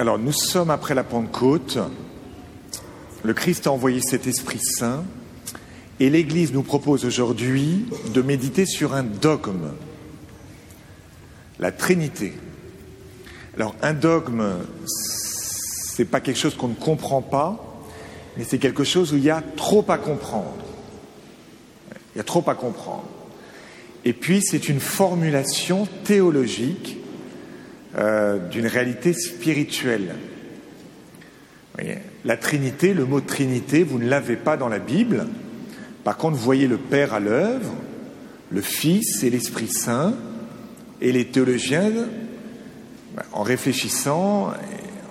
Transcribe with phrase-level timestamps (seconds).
[0.00, 1.76] Alors nous sommes après la Pentecôte.
[3.22, 5.04] Le Christ a envoyé cet Esprit Saint
[6.00, 7.84] et l'Église nous propose aujourd'hui
[8.14, 9.72] de méditer sur un dogme,
[11.58, 12.32] la Trinité.
[13.56, 14.50] Alors un dogme,
[14.86, 17.62] c'est pas quelque chose qu'on ne comprend pas,
[18.38, 20.56] mais c'est quelque chose où il y a trop à comprendre.
[22.14, 23.04] Il y a trop à comprendre.
[24.06, 26.96] Et puis c'est une formulation théologique
[27.98, 30.14] euh, d'une réalité spirituelle.
[32.24, 35.26] la Trinité, le mot Trinité, vous ne l'avez pas dans la Bible.
[36.04, 37.74] Par contre, vous voyez le Père à l'œuvre,
[38.50, 40.14] le Fils et l'Esprit Saint,
[41.00, 41.90] et les théologiens,
[43.32, 44.52] en réfléchissant,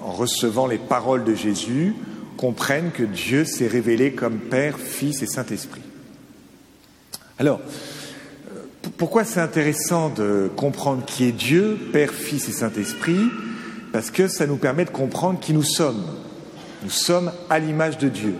[0.03, 1.93] en recevant les paroles de Jésus,
[2.37, 5.81] comprennent que Dieu s'est révélé comme Père, Fils et Saint-Esprit.
[7.37, 7.59] Alors,
[8.97, 13.29] pourquoi c'est intéressant de comprendre qui est Dieu, Père, Fils et Saint-Esprit?
[13.91, 16.03] Parce que ça nous permet de comprendre qui nous sommes.
[16.83, 18.35] Nous sommes à l'image de Dieu.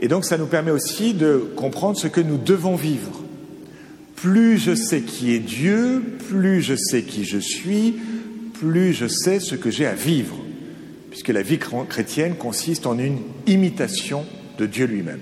[0.00, 3.22] Et donc ça nous permet aussi de comprendre ce que nous devons vivre.
[4.14, 7.96] Plus je sais qui est Dieu, plus je sais qui je suis,
[8.60, 10.36] plus je sais ce que j'ai à vivre,
[11.10, 14.24] puisque la vie chrétienne consiste en une imitation
[14.58, 15.20] de Dieu lui-même.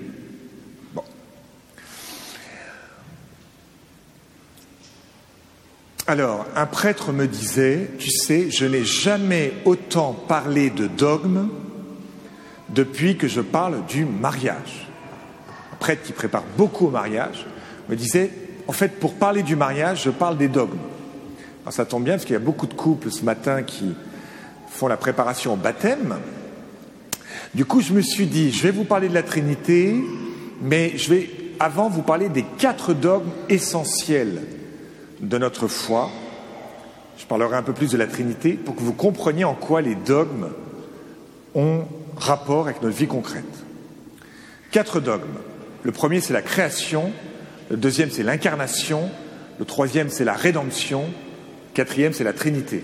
[6.09, 11.49] Alors, un prêtre me disait, tu sais, je n'ai jamais autant parlé de dogme
[12.69, 14.87] depuis que je parle du mariage.
[15.73, 17.45] Un prêtre qui prépare beaucoup au mariage
[17.89, 18.31] me disait,
[18.67, 20.79] en fait, pour parler du mariage, je parle des dogmes.
[21.63, 23.93] Alors, ça tombe bien parce qu'il y a beaucoup de couples ce matin qui
[24.69, 26.15] font la préparation au baptême.
[27.53, 29.93] Du coup, je me suis dit, je vais vous parler de la Trinité,
[30.61, 34.41] mais je vais avant vous parler des quatre dogmes essentiels
[35.21, 36.09] de notre foi.
[37.17, 39.95] Je parlerai un peu plus de la Trinité pour que vous compreniez en quoi les
[39.95, 40.49] dogmes
[41.55, 41.85] ont
[42.17, 43.43] rapport avec notre vie concrète.
[44.71, 45.39] Quatre dogmes.
[45.83, 47.11] Le premier, c'est la création.
[47.69, 49.09] Le deuxième, c'est l'incarnation.
[49.59, 51.01] Le troisième, c'est la rédemption.
[51.01, 52.83] Le quatrième, c'est la Trinité.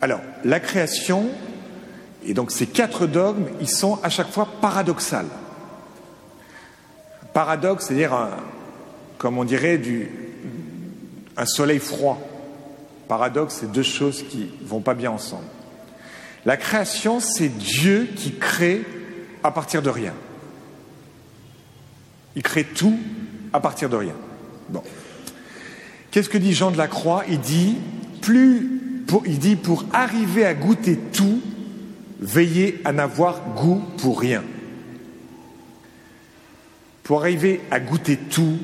[0.00, 1.26] Alors, la création,
[2.26, 5.28] et donc ces quatre dogmes, ils sont à chaque fois paradoxales.
[7.32, 8.28] Paradoxe, c'est-à-dire,
[9.18, 10.23] comme on dirait, du,
[11.36, 12.20] un soleil froid.
[13.08, 15.44] Paradoxe, c'est deux choses qui vont pas bien ensemble.
[16.46, 18.82] La création, c'est Dieu qui crée
[19.42, 20.14] à partir de rien.
[22.36, 22.98] Il crée tout
[23.52, 24.14] à partir de rien.
[24.68, 24.82] Bon.
[26.10, 27.24] Qu'est-ce que dit Jean de la Croix?
[27.28, 27.76] Il dit
[28.20, 31.40] plus, pour, il dit pour arriver à goûter tout,
[32.20, 34.42] veillez à n'avoir goût pour rien.
[37.02, 38.58] Pour arriver à goûter tout,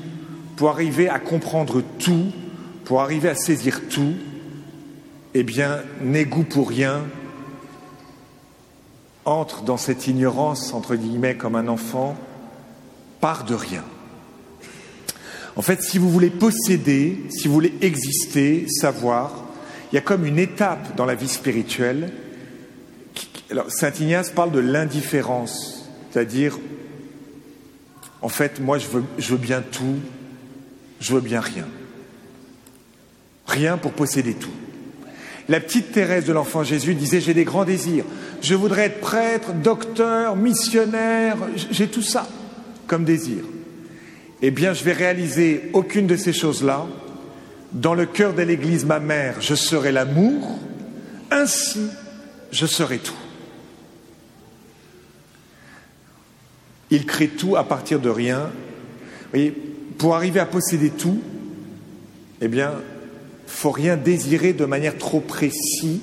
[0.55, 2.31] pour arriver à comprendre tout,
[2.85, 4.15] pour arriver à saisir tout,
[5.33, 7.03] eh bien, n'aie goût pour rien,
[9.25, 12.17] entre dans cette ignorance, entre guillemets, comme un enfant,
[13.19, 13.83] part de rien.
[15.55, 19.33] En fait, si vous voulez posséder, si vous voulez exister, savoir,
[19.91, 22.11] il y a comme une étape dans la vie spirituelle.
[23.49, 26.57] alors, Saint Ignace parle de l'indifférence, c'est-à-dire,
[28.21, 29.97] en fait, moi, je veux, je veux bien tout,
[30.99, 31.67] je veux bien rien.
[33.51, 34.51] Rien pour posséder tout.
[35.49, 38.05] La petite Thérèse de l'enfant Jésus disait J'ai des grands désirs.
[38.41, 41.35] Je voudrais être prêtre, docteur, missionnaire.
[41.69, 42.29] J'ai tout ça
[42.87, 43.43] comme désir.
[44.41, 46.87] Eh bien, je vais réaliser aucune de ces choses-là.
[47.73, 50.57] Dans le cœur de l'Église, ma mère, je serai l'amour.
[51.29, 51.87] Ainsi,
[52.51, 53.13] je serai tout.
[56.89, 58.39] Il crée tout à partir de rien.
[58.39, 59.51] Vous voyez,
[59.97, 61.21] pour arriver à posséder tout,
[62.39, 62.71] eh bien,
[63.51, 65.99] faut rien désirer de manière trop précise,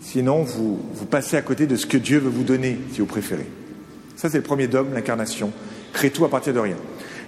[0.00, 3.06] sinon vous, vous passez à côté de ce que Dieu veut vous donner, si vous
[3.06, 3.46] préférez.
[4.16, 5.52] Ça, c'est le premier dogme, l'incarnation.
[5.92, 6.76] Crée tout à partir de rien.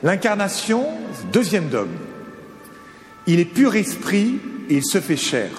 [0.03, 0.87] L'incarnation,
[1.33, 1.97] deuxième dogme.
[3.27, 5.51] Il est pur esprit et il se fait chair.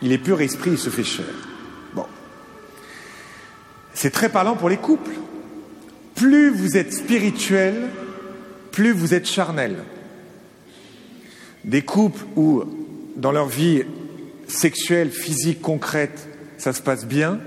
[0.00, 1.26] Il est pur esprit et il se fait chair.
[1.94, 2.06] Bon.
[3.94, 5.12] C'est très parlant pour les couples.
[6.14, 7.88] Plus vous êtes spirituel,
[8.72, 9.76] plus vous êtes charnel.
[11.64, 12.64] Des couples où,
[13.16, 13.82] dans leur vie
[14.48, 16.28] sexuelle, physique, concrète,
[16.58, 17.38] ça se passe bien,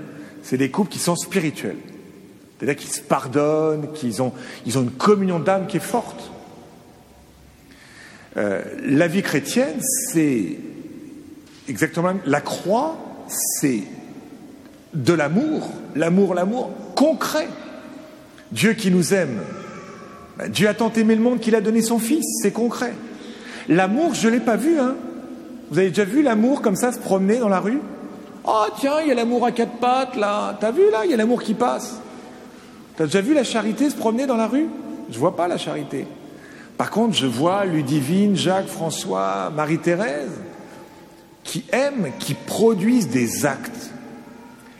[0.42, 1.76] c'est des couples qui sont spirituels.
[2.58, 4.32] C'est-à-dire qu'ils se pardonnent, qu'ils ont,
[4.64, 6.30] ils ont une communion d'âme qui est forte.
[8.36, 10.58] Euh, la vie chrétienne, c'est
[11.68, 12.96] exactement la croix,
[13.28, 13.82] c'est
[14.94, 17.48] de l'amour, l'amour, l'amour concret.
[18.52, 19.40] Dieu qui nous aime.
[20.38, 22.92] Ben, Dieu a tant aimé le monde qu'il a donné son Fils, c'est concret.
[23.68, 24.78] L'amour, je ne l'ai pas vu.
[24.78, 24.94] Hein.
[25.70, 27.80] Vous avez déjà vu l'amour comme ça se promener dans la rue?
[28.44, 30.56] Oh tiens, il y a l'amour à quatre pattes là.
[30.60, 32.00] T'as vu là, il y a l'amour qui passe.
[32.96, 34.68] T'as déjà vu la charité se promener dans la rue?
[35.10, 36.06] Je vois pas la charité.
[36.78, 40.30] Par contre, je vois Ludivine, Jacques, François, Marie-Thérèse
[41.42, 43.90] qui aiment, qui produisent des actes.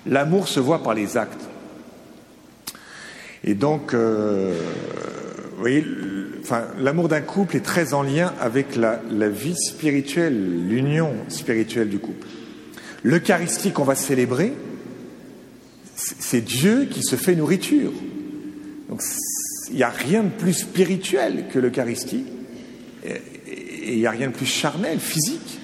[0.05, 1.49] L'amour se voit par les actes.
[3.45, 4.59] Et donc, euh,
[5.55, 5.85] vous voyez,
[6.79, 12.27] l'amour d'un couple est très en lien avec la, vie spirituelle, l'union spirituelle du couple.
[13.03, 14.53] L'Eucharistie qu'on va célébrer,
[15.95, 17.93] c'est Dieu qui se fait nourriture.
[18.89, 19.03] Donc
[19.71, 22.25] il n'y a rien de plus spirituel que l'Eucharistie.
[23.05, 25.61] Et il n'y a rien de plus charnel, physique.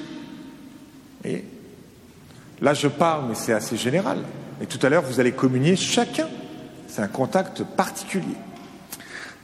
[2.60, 4.18] Là, je parle, mais c'est assez général.
[4.62, 6.28] Et tout à l'heure, vous allez communier chacun.
[6.86, 8.36] C'est un contact particulier.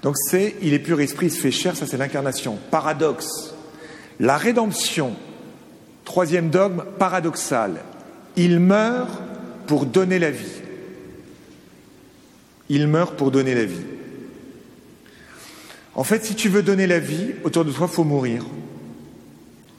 [0.02, 2.58] Donc c'est il est pur esprit, il se fait chair, ça c'est l'incarnation.
[2.70, 3.54] Paradoxe.
[4.20, 5.14] La rédemption,
[6.04, 7.80] troisième dogme paradoxal.
[8.36, 9.20] Il meurt
[9.66, 10.62] pour donner la vie.
[12.68, 13.84] Il meurt pour donner la vie.
[15.94, 18.44] En fait, si tu veux donner la vie, autour de toi, il faut mourir.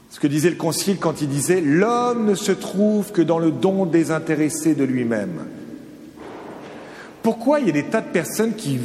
[0.10, 3.52] Ce que disait le Concile quand il disait L'homme ne se trouve que dans le
[3.52, 5.46] don désintéressé de lui-même.
[7.22, 8.80] Pourquoi il y a des tas de personnes qui,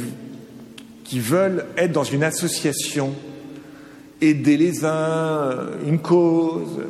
[1.05, 3.13] qui veulent être dans une association,
[4.19, 6.81] aider les uns, une cause,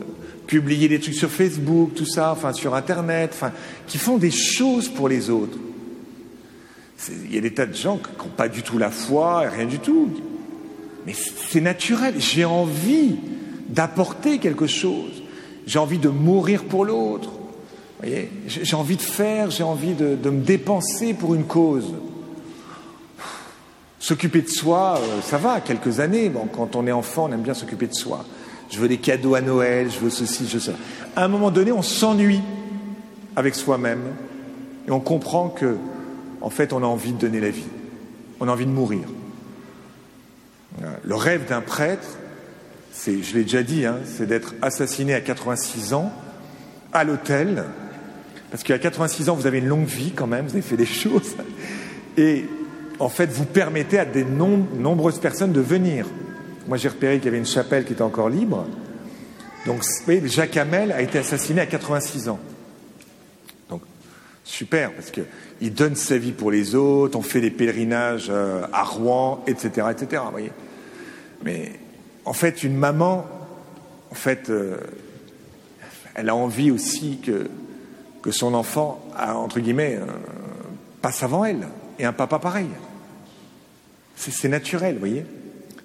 [0.48, 3.52] publier des trucs sur Facebook, tout ça, enfin sur Internet, enfin,
[3.86, 5.60] qui font des choses pour les autres
[7.10, 9.66] il y a des tas de gens qui n'ont pas du tout la foi, rien
[9.66, 10.10] du tout.
[11.06, 12.16] Mais c'est naturel.
[12.18, 13.16] J'ai envie
[13.70, 15.24] d'apporter quelque chose.
[15.68, 17.32] J'ai envie de mourir pour l'autre.
[18.48, 21.94] J'ai envie de faire, j'ai envie de, me dépenser pour une cause.
[24.06, 26.31] S'occuper de soi, euh, ça va, quelques années.
[26.54, 28.24] Quand on est enfant, on aime bien s'occuper de soi.
[28.69, 30.74] Je veux des cadeaux à Noël, je veux ceci, je veux ça.
[31.16, 32.44] À un moment donné, on s'ennuie
[33.36, 34.04] avec soi-même
[34.88, 35.78] et on comprend que
[36.40, 37.66] en fait, on a envie de donner la vie.
[38.40, 39.07] On a envie de mourir.
[41.02, 42.07] Le rêve d'un prêtre,
[42.92, 46.13] c'est, je l'ai déjà dit, hein, c'est d'être assassiné à 86 ans
[46.94, 47.63] à l'hôtel,
[48.52, 50.86] parce qu'à 86 ans, vous avez une longue vie quand même, vous avez fait des
[50.86, 51.36] choses,
[52.18, 52.46] et
[53.00, 56.07] en fait, vous permettez à des nombreuses personnes de venir.
[56.68, 58.65] Moi, j'ai repéré qu'il y avait une chapelle qui était encore libre.
[59.65, 59.83] Donc,
[60.25, 62.39] Jacques Hamel a été assassiné à 86 ans.
[63.69, 63.81] Donc,
[64.44, 65.21] super, parce que
[65.62, 69.88] il donne sa vie pour les autres, on fait des pèlerinages euh, à Rouen, etc.,
[69.92, 70.24] etc.
[70.31, 70.51] Voyez.
[71.44, 71.71] Mais
[72.25, 73.25] en fait, une maman,
[74.12, 74.77] en fait, euh,
[76.13, 77.47] elle a envie aussi que,
[78.21, 80.06] que son enfant, entre guillemets, euh,
[81.01, 81.68] passe avant elle,
[82.00, 82.68] et un papa pareil.
[84.15, 85.25] C'est naturel, vous voyez.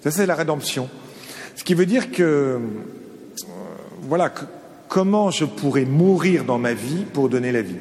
[0.03, 0.89] Ça, c'est la rédemption.
[1.55, 2.59] Ce qui veut dire que,
[4.01, 4.31] voilà,
[4.87, 7.75] comment je pourrais mourir dans ma vie pour donner la vie?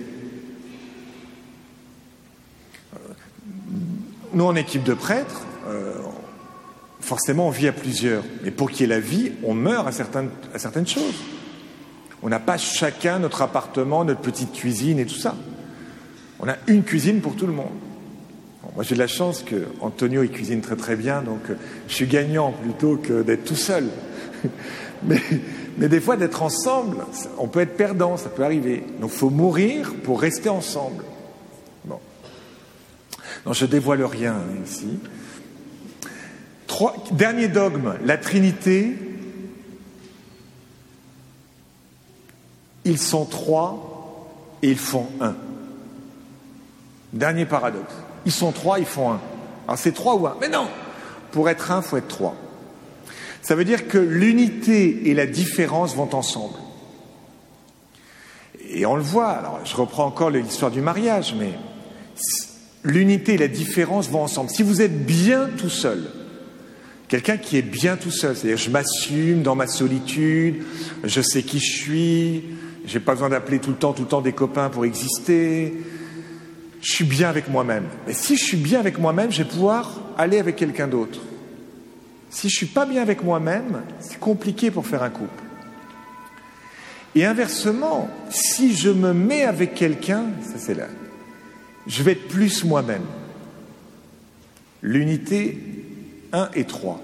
[4.32, 5.94] Nous, en équipe de prêtres, euh,
[7.00, 8.22] forcément, on vit à plusieurs.
[8.44, 11.16] Mais pour qu'il y ait la vie, on meurt à certaines choses.
[12.22, 15.34] On n'a pas chacun notre appartement, notre petite cuisine et tout ça.
[16.38, 17.72] On a une cuisine pour tout le monde.
[18.74, 21.54] Moi, j'ai de la chance que Antonio cuisine très très bien, donc euh,
[21.88, 23.88] je suis gagnant plutôt que d'être tout seul.
[25.02, 25.20] mais,
[25.78, 27.04] mais des fois, d'être ensemble,
[27.38, 28.84] on peut être perdant, ça peut arriver.
[29.00, 31.04] Donc, il faut mourir pour rester ensemble.
[33.46, 34.98] Non, je dévoile rien ici.
[37.12, 38.96] dernier dogme, la Trinité.
[42.84, 44.28] Ils sont trois
[44.62, 45.34] et ils font un.
[47.12, 47.94] Dernier paradoxe.
[48.26, 49.20] Ils sont trois, ils font un.
[49.66, 50.36] Alors c'est trois ou un?
[50.40, 50.68] Mais non
[51.32, 52.36] Pour être un, il faut être trois.
[53.42, 56.54] Ça veut dire que l'unité et la différence vont ensemble.
[58.68, 61.52] Et on le voit, alors je reprends encore l'histoire du mariage, mais
[62.84, 64.50] l'unité et la différence vont ensemble.
[64.50, 66.04] Si vous êtes bien tout seul,
[67.08, 70.62] quelqu'un qui est bien tout seul, c'est-à-dire je m'assume dans ma solitude,
[71.02, 72.44] je sais qui je suis,
[72.86, 75.74] j'ai pas besoin d'appeler tout le temps, tout le temps des copains pour exister,
[76.80, 77.84] je suis bien avec moi-même.
[78.06, 81.20] Mais si je suis bien avec moi-même, je vais pouvoir aller avec quelqu'un d'autre.
[82.30, 85.42] Si je suis pas bien avec moi-même, c'est compliqué pour faire un couple.
[87.14, 90.86] Et inversement, si je me mets avec quelqu'un, ça c'est là,
[91.86, 93.02] je vais être plus moi-même.
[94.82, 95.58] L'unité
[96.32, 97.02] 1 et 3.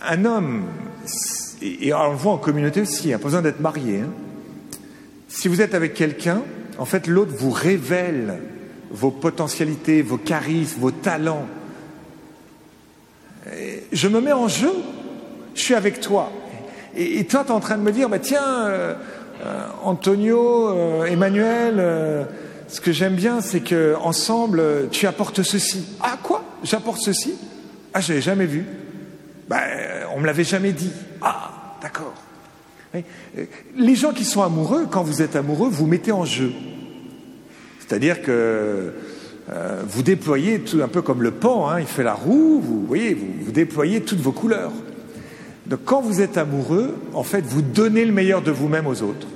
[0.00, 0.64] Un homme,
[1.60, 4.00] et, on le voit en communauté aussi, il n'y a pas besoin d'être marié.
[4.00, 4.12] Hein.
[5.28, 6.42] Si vous êtes avec quelqu'un,
[6.78, 8.38] en fait, l'autre vous révèle
[8.90, 11.46] vos potentialités, vos charismes, vos talents.
[13.92, 14.72] je me mets en jeu,
[15.54, 16.30] je suis avec toi.
[16.96, 18.94] Et, toi, tu es en train de me dire, bah, tiens, euh,
[19.44, 22.26] euh, Antonio, euh, Emmanuel,
[22.66, 25.86] ce que j'aime bien, c'est que ensemble, tu apportes ceci.
[26.00, 26.42] Ah quoi?
[26.64, 27.34] J'apporte ceci?
[27.94, 28.64] Ah, je l'ai jamais vu.
[29.48, 29.60] Ben,
[30.14, 30.90] on me l'avait jamais dit.
[31.22, 32.14] Ah, d'accord.
[33.76, 36.52] Les gens qui sont amoureux, quand vous êtes amoureux, vous mettez en jeu.
[37.88, 38.92] C'est-à-dire que
[39.88, 43.14] vous déployez tout un peu comme le pan, hein, il fait la roue, vous voyez,
[43.14, 44.72] vous déployez toutes vos couleurs.
[45.68, 49.26] Donc quand vous êtes amoureux, en fait, vous donnez le meilleur de vous-même aux autres.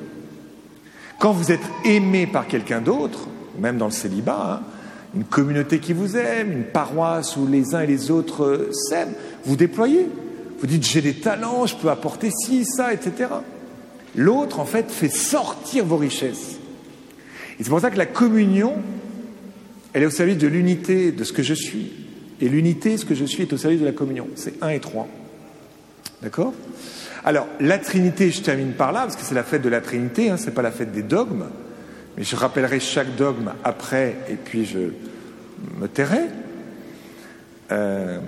[1.18, 3.28] Quand vous êtes aimé par quelqu'un d'autre,
[3.58, 4.66] même dans le célibat, hein,
[5.14, 9.12] une communauté qui vous aime, une paroisse où les uns et les autres euh, s'aiment,
[9.44, 10.08] vous déployez.
[10.58, 13.28] Vous dites j'ai des talents, je peux apporter ci, ça, etc.
[14.16, 16.56] L'autre, en fait, fait sortir vos richesses.
[17.62, 18.74] Et c'est pour ça que la communion,
[19.92, 21.92] elle est au service de l'unité de ce que je suis.
[22.40, 24.26] Et l'unité, ce que je suis, est au service de la communion.
[24.34, 25.06] C'est un et trois.
[26.22, 26.54] D'accord?
[27.24, 30.28] Alors, la Trinité, je termine par là, parce que c'est la fête de la Trinité,
[30.28, 31.44] hein, ce n'est pas la fête des dogmes,
[32.16, 34.90] mais je rappellerai chaque dogme après, et puis je
[35.80, 36.22] me tairai.
[37.70, 38.18] Euh,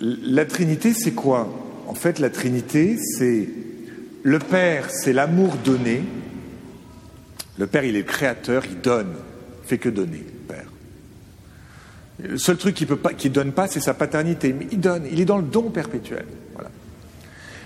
[0.00, 1.52] la Trinité, c'est quoi?
[1.88, 3.48] En fait, la Trinité, c'est
[4.22, 6.04] le Père, c'est l'amour donné.
[7.60, 9.12] Le Père, il est le créateur, il donne,
[9.62, 10.24] il fait que donner.
[12.22, 14.54] Le seul truc qu'il ne donne pas, c'est sa paternité.
[14.54, 16.24] Mais il donne, il est dans le don perpétuel.
[16.54, 16.70] Voilà.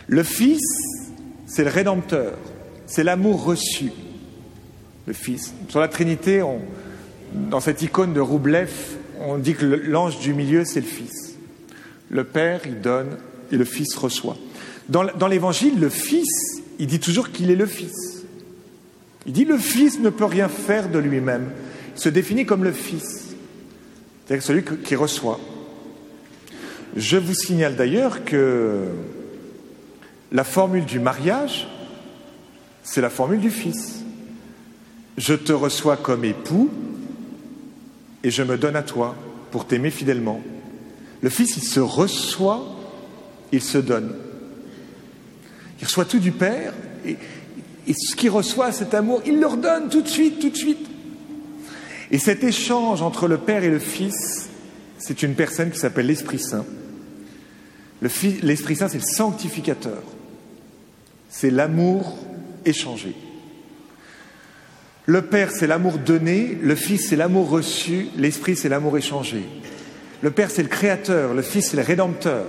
[0.08, 0.62] Le Fils,
[1.46, 2.32] c'est le Rédempteur,
[2.86, 3.92] c'est l'amour reçu.
[5.06, 5.54] Le Fils.
[5.68, 6.42] Sur la Trinité,
[7.32, 8.70] dans cette icône de Roublev,
[9.20, 11.36] on dit que l'ange du milieu, c'est le Fils.
[12.10, 13.16] Le Père, il donne
[13.52, 14.36] et le Fils reçoit.
[14.88, 18.13] Dans l'Évangile, le Fils, il dit toujours qu'il est le Fils.
[19.26, 21.50] Il dit le Fils ne peut rien faire de lui-même.
[21.96, 23.24] Il se définit comme le Fils
[24.24, 25.38] c'est-à-dire celui qui reçoit.
[26.96, 28.86] Je vous signale d'ailleurs que
[30.32, 31.68] la formule du mariage,
[32.82, 34.02] c'est la formule du Fils.
[35.18, 36.70] Je te reçois comme époux
[38.22, 39.14] et je me donne à toi
[39.50, 40.40] pour t'aimer fidèlement.
[41.20, 42.64] Le Fils, il se reçoit,
[43.52, 44.14] il se donne.
[45.80, 46.72] Il reçoit tout du Père
[47.06, 47.16] et,
[47.86, 50.86] et ce qu'il reçoit, cet amour, il leur donne tout de suite, tout de suite.
[52.10, 54.48] Et cet échange entre le Père et le Fils,
[54.98, 56.64] c'est une personne qui s'appelle l'Esprit Saint.
[58.00, 60.02] L'Esprit Saint, c'est le sanctificateur.
[61.28, 62.16] C'est l'amour
[62.64, 63.14] échangé.
[65.06, 69.42] Le Père, c'est l'amour donné, le Fils, c'est l'amour reçu, l'Esprit, c'est l'amour échangé.
[70.22, 72.46] Le Père, c'est le créateur, le Fils, c'est le rédempteur,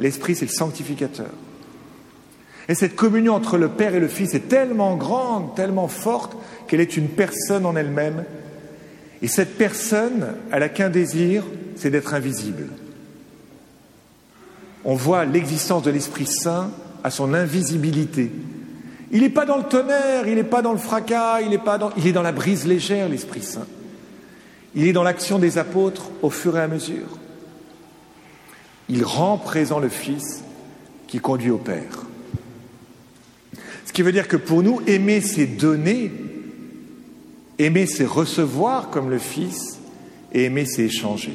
[0.00, 1.30] l'Esprit, c'est le sanctificateur.
[2.68, 6.80] Et cette communion entre le Père et le Fils est tellement grande, tellement forte, qu'elle
[6.80, 8.24] est une personne en elle-même
[9.22, 11.44] et cette personne, elle n'a qu'un désir,
[11.76, 12.68] c'est d'être invisible.
[14.84, 16.70] On voit l'existence de l'Esprit Saint
[17.02, 18.30] à son invisibilité.
[19.10, 21.90] Il n'est pas dans le tonnerre, il n'est pas dans le fracas, il est, dans...
[21.96, 23.66] il est dans la brise légère, l'Esprit Saint.
[24.74, 27.18] Il est dans l'action des apôtres au fur et à mesure.
[28.88, 30.44] Il rend présent le Fils
[31.08, 32.07] qui conduit au Père.
[33.88, 36.12] Ce qui veut dire que pour nous, aimer, c'est donner,
[37.58, 39.78] Aimer, c'est recevoir comme le Fils,
[40.30, 41.32] et aimer, c'est échanger.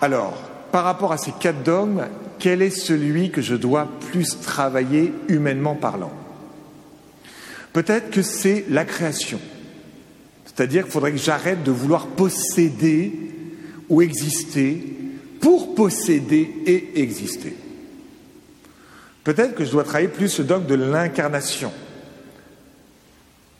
[0.00, 0.34] Alors,
[0.72, 2.08] par rapport à ces quatre dogmes,
[2.40, 6.12] quel est celui que je dois plus travailler humainement parlant?
[7.72, 9.40] Peut-être que c'est la création.
[10.44, 13.12] C'est-à-dire qu'il faudrait que j'arrête de vouloir posséder
[13.88, 14.82] ou exister
[15.40, 17.54] pour posséder et exister.
[19.28, 21.70] Peut-être que je dois travailler plus ce dogme de l'incarnation.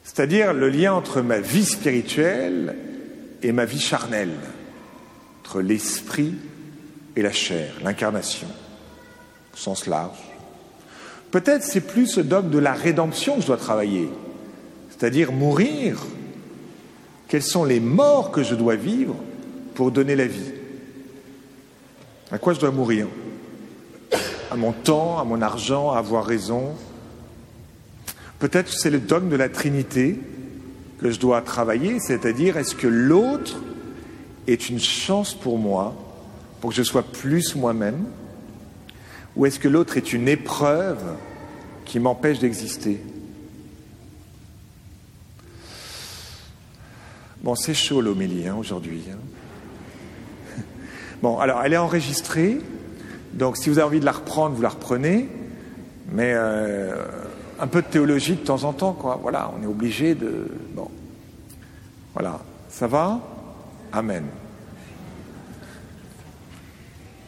[0.03, 2.75] C'est-à-dire le lien entre ma vie spirituelle
[3.43, 4.33] et ma vie charnelle,
[5.41, 6.37] entre l'esprit
[7.17, 8.49] et la chair, l'incarnation,
[9.53, 10.17] au sens large.
[11.31, 14.09] Peut-être c'est plus ce dogme de la rédemption que je dois travailler,
[14.89, 15.99] c'est-à-dire mourir.
[17.29, 19.17] Quelles sont les morts que je dois vivre
[19.75, 20.51] pour donner la vie?
[22.31, 23.07] À quoi je dois mourir?
[24.51, 26.75] À mon temps, à mon argent, à avoir raison,
[28.39, 30.19] Peut-être c'est le dogme de la Trinité
[31.01, 33.61] que je dois travailler, c'est-à-dire est-ce que l'autre
[34.47, 35.95] est une chance pour moi,
[36.61, 38.05] pour que je sois plus moi-même,
[39.37, 41.03] ou est-ce que l'autre est une épreuve
[41.85, 43.01] qui m'empêche d'exister?
[47.43, 49.03] Bon, c'est chaud l'homélie hein, aujourd'hui.
[49.11, 50.63] Hein.
[51.23, 52.61] Bon, alors elle est enregistrée,
[53.39, 55.29] donc si vous avez envie de la reprendre, vous la reprenez,
[56.13, 56.95] mais euh,
[57.61, 59.19] un peu de théologie de temps en temps, quoi.
[59.21, 60.49] Voilà, on est obligé de.
[60.75, 60.89] Bon.
[62.15, 62.41] Voilà.
[62.69, 63.21] Ça va?
[63.93, 64.25] Amen.